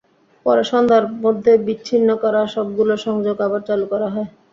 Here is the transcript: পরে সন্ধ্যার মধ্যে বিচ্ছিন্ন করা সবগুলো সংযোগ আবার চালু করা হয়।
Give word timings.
পরে 0.45 0.63
সন্ধ্যার 0.71 1.03
মধ্যে 1.23 1.51
বিচ্ছিন্ন 1.65 2.09
করা 2.23 2.41
সবগুলো 2.55 2.93
সংযোগ 3.05 3.35
আবার 3.47 3.61
চালু 3.69 3.85
করা 3.91 4.07
হয়। 4.13 4.27